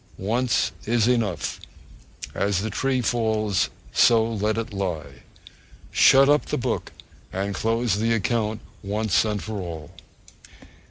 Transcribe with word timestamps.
Once 0.17 0.71
is 0.87 1.07
enough. 1.07 1.59
As 2.33 2.61
the 2.61 2.71
tree 2.71 3.01
falls, 3.01 3.69
so 3.93 4.25
let 4.33 4.57
it 4.57 4.73
lie. 4.73 5.21
Shut 5.91 6.27
up 6.27 6.45
the 6.47 6.57
book 6.57 6.91
and 7.31 7.53
close 7.53 7.99
the 7.99 8.11
account 8.11 8.61
once 8.81 9.19
for 9.21 9.59
all! 9.61 9.91